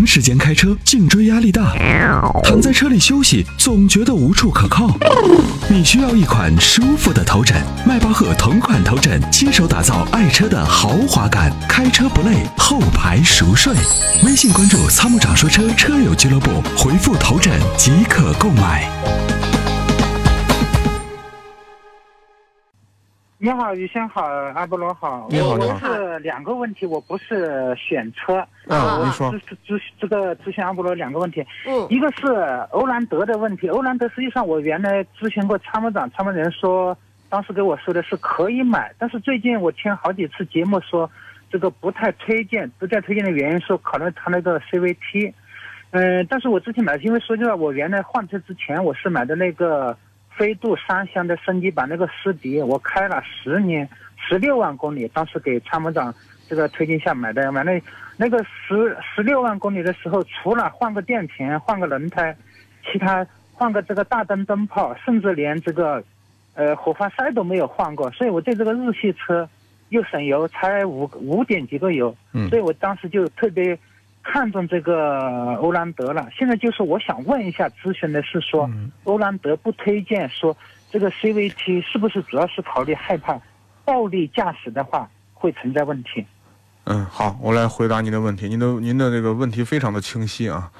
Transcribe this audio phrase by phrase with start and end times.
[0.00, 1.74] 长时间开车，颈椎压力大，
[2.42, 4.88] 躺在车里休息总觉得无处可靠。
[5.68, 13.74] 你需要一款舒服的头枕，迈巴赫同款头枕，亲手打造爱车的豪华感，开车不累，后排熟睡。
[14.24, 18.90] 微信关注“参谋长说车”车友俱乐部，回复“头枕”即可购买。
[23.42, 24.22] 你好，雨轩好，
[24.54, 25.26] 阿波罗好。
[25.30, 25.78] 你好，我。
[25.78, 28.36] 是两个问题，我不是选车。
[28.68, 32.26] 啊，我您说咨咨这个咨询阿波罗两个问题，嗯一个是
[32.70, 33.66] 欧蓝德的问题。
[33.68, 36.94] 欧蓝德实际上我原来咨询过参谋长，参谋人说
[37.30, 41.10] 当时给我说的是可以买，但是最近我听好几次节目说
[41.50, 45.32] 这个不太推荐，不太推荐的原因说考虑它那个 CVT。
[45.92, 49.96] 嗯，但是我之前买，因为说句实话，我原来换车之前我是买的那个
[50.40, 53.86] 飞度三厢的升级版那个思迪，我开了十年，
[54.16, 56.14] 十六万公里，当时给参谋长
[56.48, 57.78] 这个推荐下买的，买了
[58.16, 62.34] 那个十十六万公里的时候，除了换个电瓶、换个轮胎，
[62.90, 66.02] 其他换个这个大灯灯泡，甚至连这个
[66.54, 69.46] 呃火花塞都没有换过，所以我对这个日系车
[69.90, 72.48] 又省油，才五五点几个油，嗯。
[72.48, 73.78] 所以我当时就特别
[74.22, 76.28] 看中这个欧蓝德了。
[76.36, 80.56] 现在就是我想问一下，咨询的是说，嗯欧蓝德不推荐说
[80.90, 83.40] 这个 CVT 是不是主要是考虑害怕
[83.84, 86.24] 暴力驾驶的话会存在问题？
[86.84, 88.48] 嗯，好，我来回答您的问题。
[88.48, 90.70] 您的您的这个问题非常的清晰啊。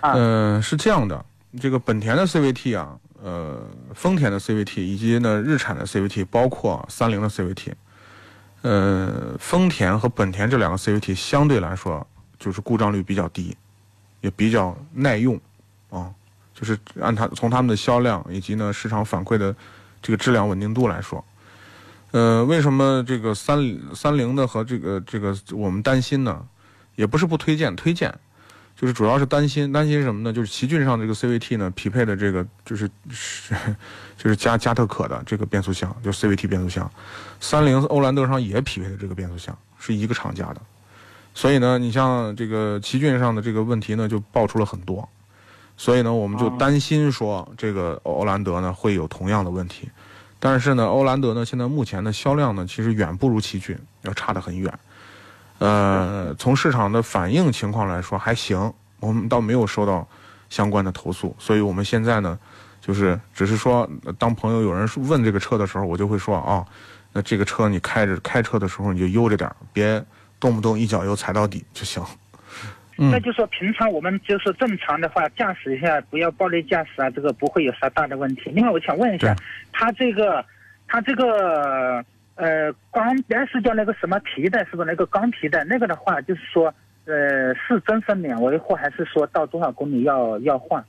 [0.00, 1.24] 嗯呃，是这样的，
[1.58, 3.58] 这个本田的 CVT 啊，呃，
[3.94, 7.72] 丰田的 CVT 以及呢日产的 CVT，包括三菱的 CVT，
[8.62, 12.06] 呃，丰田和本田这两个 CVT 相对来说
[12.44, 13.56] 就是故障率比较低，
[14.20, 15.40] 也比较耐用
[15.88, 16.12] 啊。
[16.52, 19.56] 就是按它从他们的销量以及呢市场反馈的
[20.02, 21.24] 这个质量稳定度来说，
[22.10, 23.58] 呃，为什么这个三
[23.94, 26.46] 三菱的和这个这个我们担心呢？
[26.96, 28.14] 也不是不推荐，推荐，
[28.76, 30.32] 就是主要是担心担心什么呢？
[30.32, 33.52] 就是奇骏上这个 CVT 呢匹配的这个就是是
[34.16, 36.88] 就是加加特可的这个变速箱，就 CVT 变速箱，
[37.40, 40.60] 三菱欧蓝德上也匹配的这个变速箱，是一个厂家的。
[41.34, 45.06] 所以呢，你像这个奇骏上的这个问题呢，就爆出了很多。
[45.76, 49.90] 所以呢，我们就哦担心说这个欧蓝德呢会有同样的问题。
[50.38, 54.72] 但是呢，欧蓝德呢现在目前的销量呢，其实远不如奇骏，要差得很远。
[55.58, 60.06] 呃，从市场的反应情况来说还行，我们倒没有收到
[60.50, 62.38] 相关的投诉，所以我们现在呢，
[62.80, 66.64] 就是只是说，呃当朋友有人问这个车的时候，我就会说啊，
[67.12, 70.04] 那这个车你开着开车的时候你就悠着点，别
[70.44, 72.04] 动不动一脚油踩到底就行。
[72.98, 78.42] 嗯那就说平常我们就是正常的话驾驶一下，不要暴力驾驶啊，这个不会有啥大的问题。
[78.50, 80.44] 另外，我想问一下对，它这个，
[80.86, 85.64] 它这个呃钢原是叫那个什么皮带，是不是那个钢皮带？
[85.64, 86.72] 那个的话，就是说
[87.06, 90.84] 呃是终身免维护，还是说到多少公里要要换？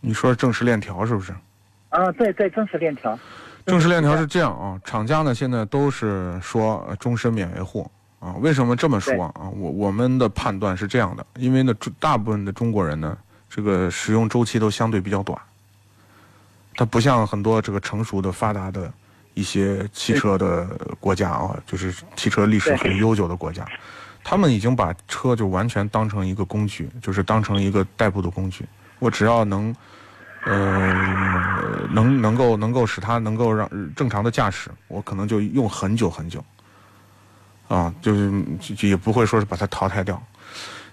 [0.00, 1.32] 你说正时链条是不是？
[1.90, 3.16] 啊，对对，正时链条。
[3.64, 7.88] 正时链条是这样啊，厂家呢现在都是说呃终身免维护
[8.20, 8.34] 啊。
[8.40, 9.48] 为什么这么说啊？
[9.56, 13.16] 我我们的判断是这样的，因为呢，大部分的中国人呢，
[13.48, 15.38] 这个使用周期都相对比较短，
[16.76, 18.92] 它不像很多这个成熟的发达的
[19.34, 20.66] 一些汽车的
[21.00, 23.66] 国家啊，就是汽车历史很悠久的国家，
[24.22, 28.64] 他们已经把车就完全当成一个工具，就是当成一个代步的工具。
[28.98, 29.74] 我只要能。
[30.44, 30.92] 呃，
[31.90, 36.42] 能能够能够使它能够让正常的驾驶，我可能就用很久很久，
[37.68, 38.44] 啊，就是
[38.86, 40.20] 也不会说是把它淘汰掉。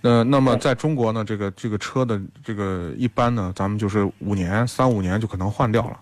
[0.00, 5.98] 那那么在中国呢，这个这个车的这个一般呢，咱们就是五年三五年就可能换掉了。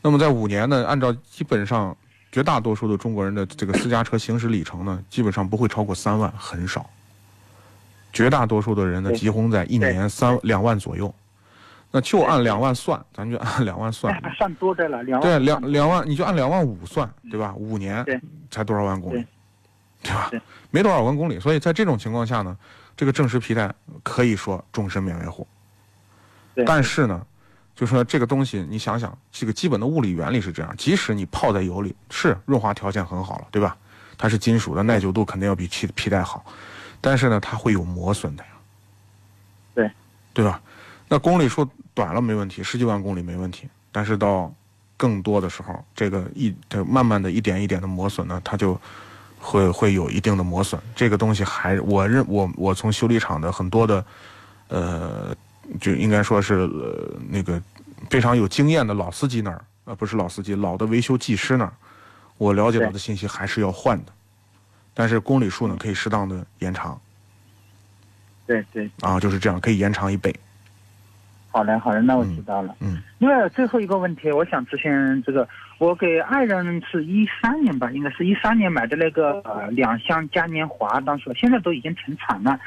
[0.00, 1.96] 那么在五年呢，按照基本上
[2.30, 6.88] 绝大多数的中国人的这个私家车行驶里程呢，基本上不会超过三万，很少。
[8.12, 11.12] 绝大多数的人呢，对集中在一年三两万左右。
[11.94, 15.28] 那就按两万算，咱就按两万算算多的了，两万。
[15.28, 17.52] 对，两两万，你就按两万五算，对吧？
[17.54, 18.02] 五年
[18.50, 19.26] 才多少万公里，
[20.02, 20.30] 对吧？
[20.70, 22.56] 没多少万公里，所以在这种情况下呢，
[22.96, 23.72] 这个正时皮带
[24.02, 25.46] 可以说终身免维护。
[26.54, 27.24] 对但是呢，
[27.74, 33.76] 就说这个东西，你想想，这个基本的物理原理是这样：即使你泡在油里，是润滑条件很好了，对吧？
[34.18, 36.44] 它是金属的，耐久度肯定要比皮皮带好，
[37.00, 38.50] 但是呢，它会有磨损的呀。
[39.74, 39.90] 对，
[40.34, 40.60] 对吧？
[41.08, 44.52] 那公里数短了没问题，十几万公里没问题，但是到
[44.96, 48.80] 更多的时候，这个一它慢慢的一点一点的磨损呢，它就
[49.42, 50.80] 会会有一定的磨损。
[50.94, 54.04] 这个东西还我认我我从修理厂的很多的
[54.68, 55.36] 呃，
[55.80, 57.60] 就应该说是呃那个
[58.08, 61.72] 非常有经验的老司机那儿，呃不是老司机，老的维修技师那儿，
[62.38, 64.12] 我了解到的信息还是要换的，
[64.94, 66.98] 但是公里数呢可以适当的延长。
[68.46, 70.34] 对对，啊，就是这样，可以延长一倍。
[71.52, 72.74] 好嘞好嘞，那我知道了。
[72.80, 75.46] 嗯，另外最后一个问题，我想咨询这个，
[75.76, 82.58] 我给爱人是一三年吧，应该是一三年买的那个呃两厢嘉年华，当时现在都已经停产了。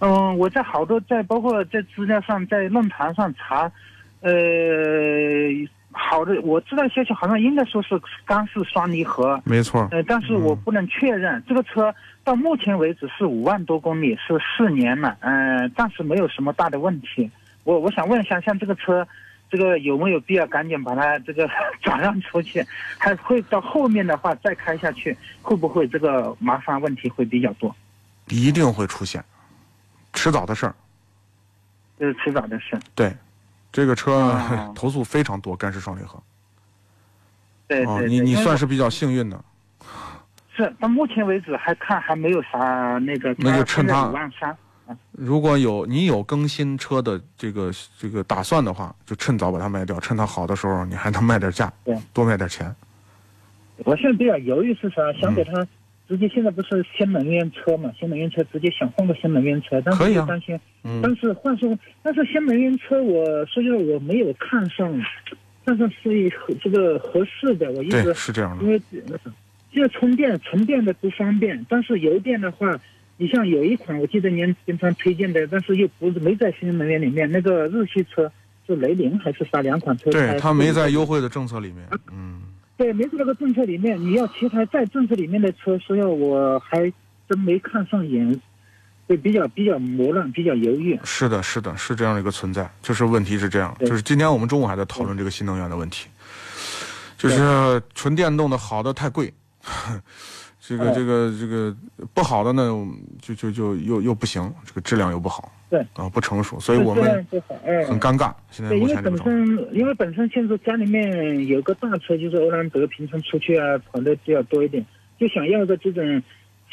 [0.00, 3.62] 嗯，我在好多在包括在资料上在论坛上查，
[4.20, 4.30] 呃，
[5.92, 9.88] 好的，我知道消息好像应该说是干式双离合，没错。
[9.90, 11.42] 呃，但是我不能确认。
[11.48, 17.30] 这个车到目前为止是五万多公里，是四年了，嗯、暂时没有什么大的问题。
[17.64, 19.06] 我我想问一下，像这个车，
[19.50, 21.48] 这个有没有必要赶紧把它这个
[21.82, 22.64] 转让出去？
[22.98, 27.74] 还会到后面的话再开下去，会不会这个麻烦问题会比较多？
[28.28, 29.22] 一定会出现，
[30.12, 30.74] 迟早的事儿。
[31.98, 32.78] 这是迟早的事。
[32.94, 33.14] 对，
[33.70, 36.18] 这个车、哦 投诉非常多，干式双离合。
[37.86, 39.42] 哦，对你你算是比较幸运的。
[40.56, 42.58] 是到目前为止还看还没有啥
[42.98, 44.56] 那个，那就趁它五万三。
[45.12, 52.74] 如果有你有更新车的这个这个打算的话，就趁早把它卖掉，趁它好的时候，你还能卖点价对，多卖点钱。
[53.78, 55.12] 我现在比较犹豫是啥？
[55.14, 55.66] 想给嗯他
[56.06, 57.90] 直接现在不是新能源车嘛？
[57.98, 64.92] 新能源车直接想换个新能源车，但可以啊是又担心，嗯，但是换说，但是新能源车我说实话我没有看上，
[65.64, 68.70] 看上是合这个合适的，我一对，直是这样的因。
[68.70, 68.80] 为
[69.72, 72.70] 这个充电纯电的不方便，但是油电的话，
[73.16, 78.30] 你像有一款我记得您经常推荐的，但是又不是没在新能源里面，那个日系车
[78.66, 80.10] 是雷凌还是啥两款车？
[80.10, 81.86] 对，它没在优惠的政策里面。
[82.10, 82.42] 嗯，
[82.76, 86.92] 对，没在那个政策里面，你要其他在政策里面的车，所以我还
[87.28, 88.40] 真没看上眼，
[89.06, 90.98] 对比较比较磨乱，比较犹豫。
[91.04, 92.68] 是的，是的，是这样的一个存在。
[92.82, 96.08] 就是问题是这样，就是今天我们中午还在讨论这个新能源的问题，
[97.16, 99.32] 就是纯电动的好的太贵，
[100.66, 101.76] 这个哦这个这个
[102.14, 102.62] 不好的呢，
[103.20, 105.52] 就就就又又不行，这个质量又不好。
[105.68, 107.26] 对啊，不成熟，所以我们
[107.86, 108.32] 很尴尬。
[108.50, 109.18] 现在，目因为本。
[109.18, 114.84] 身因为本身现在家里面有个大车，就是欧蓝德，平常出去啊跑的比较多一点，
[115.18, 116.22] 就想要个这种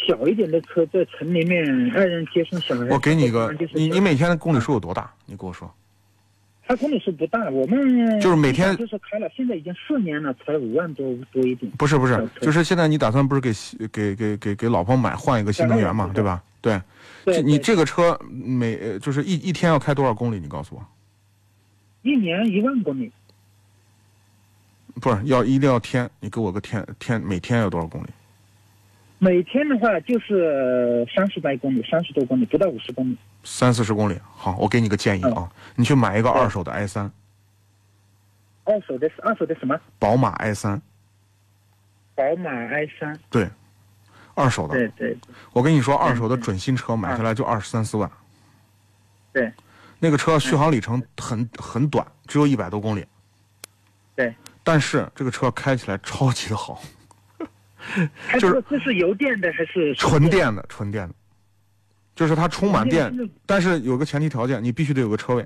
[0.08, 1.66] 小一点的车，在城里面
[1.96, 2.86] 爱人接送小孩。
[2.90, 5.12] 我给你一个，你你每天的公里数有多大？
[5.26, 5.70] 你跟我说。
[6.72, 11.70] 他公里数不大，我们就是每天就是开了，现在已经四年了，才五万多多一点。
[11.74, 13.52] 不是不是就是现在你打算不是给
[13.90, 16.42] 给给给给老婆买换一个新能源嘛，对对吧？
[16.62, 16.82] 对，
[17.26, 20.40] 对这你这个车每呃就是一一天要开多少公里？
[20.40, 20.86] 你告诉我，
[22.04, 23.12] 一年一万公里，
[25.02, 28.08] 不是要一定要天，你给我个天天每天要多少公里？
[29.24, 33.16] 每天的话就是三十来公里，三十多公里，不到五十公里。
[33.44, 34.20] 三四十公里。
[34.24, 37.12] 好，我给你个建议啊，你去买一个二手的 i 三，
[38.64, 39.80] 二手的二手的什么？
[40.00, 40.82] 宝马 i 三，
[42.16, 43.16] 宝马 i 三。
[43.30, 43.48] 对，
[44.34, 44.74] 二手的。
[44.74, 45.16] 对对
[45.54, 48.10] 我跟你说，二手的准新车买下来就二十三四万，
[49.32, 49.54] 对
[50.00, 53.06] 那个车续航里程很很短，只有一百多公里，
[54.16, 54.34] 对。
[54.64, 56.82] 但是这个车开起来超级的好。
[58.28, 60.30] 它就是这这是油电的还是纯？
[60.30, 61.13] 电的，纯电的，
[62.16, 63.12] 就是它充满电
[63.45, 65.45] 但是有个前提条件，你必须得有个车位。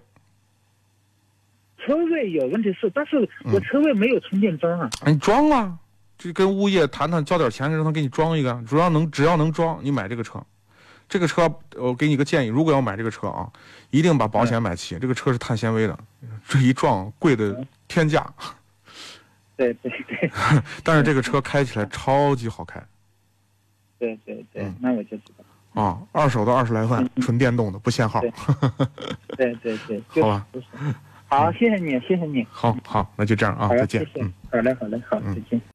[1.77, 4.89] 车位有问题是，但是嗯我车位没有充电桩啊。
[5.01, 5.77] 哎，你装啊，
[6.17, 10.43] 就跟物业谈谈，交点钱让他给你装一个，主要能只要能装，你买这个车。
[11.07, 13.47] 这个车我给你个建议，如果要买这个车啊，
[13.91, 14.97] 一定把保险买齐。
[14.97, 15.95] 这个车是碳纤维的，
[16.47, 18.27] 这一撞贵的天价，
[19.57, 20.29] 对对对
[20.83, 22.81] 但是这个车开起来超级好开
[23.97, 25.81] 对对对嗯，那我就知道。
[25.81, 28.21] 啊，二手的二十来万，纯电动的，不限号。
[29.35, 30.47] 对对对，就是好吧。
[31.27, 32.45] 好，谢谢你，谢谢你。
[32.49, 34.05] 好好，那就这样啊，再见谢。
[34.13, 34.33] 谢嗯。。
[34.51, 35.61] 好嘞，好嘞，好，嗯再见。